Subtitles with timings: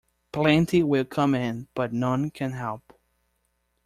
[0.31, 2.99] Plenty will come in, but none can help.